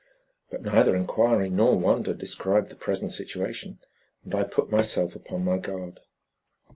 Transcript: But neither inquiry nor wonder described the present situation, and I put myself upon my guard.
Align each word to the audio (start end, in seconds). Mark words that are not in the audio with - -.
But 0.49 0.63
neither 0.63 0.95
inquiry 0.95 1.47
nor 1.51 1.77
wonder 1.77 2.15
described 2.15 2.69
the 2.69 2.75
present 2.75 3.11
situation, 3.11 3.77
and 4.23 4.33
I 4.33 4.45
put 4.45 4.71
myself 4.71 5.15
upon 5.15 5.45
my 5.45 5.59
guard. 5.59 5.99